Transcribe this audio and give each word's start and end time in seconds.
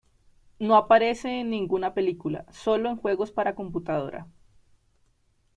No 0.57 0.77
aparece 0.77 1.41
en 1.41 1.51
ninguna 1.51 1.93
película, 1.93 2.47
solo 2.51 2.89
en 2.89 2.95
juegos 2.97 3.31
para 3.31 3.53
computadora. 3.53 4.25